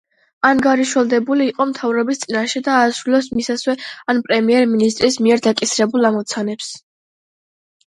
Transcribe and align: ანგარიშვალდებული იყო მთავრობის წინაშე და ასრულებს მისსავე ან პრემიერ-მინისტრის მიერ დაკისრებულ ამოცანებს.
ანგარიშვალდებული 0.47 1.45
იყო 1.51 1.67
მთავრობის 1.71 2.21
წინაშე 2.23 2.63
და 2.69 2.79
ასრულებს 2.87 3.29
მისსავე 3.41 3.77
ან 4.15 4.23
პრემიერ-მინისტრის 4.31 5.21
მიერ 5.29 5.47
დაკისრებულ 5.51 6.11
ამოცანებს. 6.13 6.75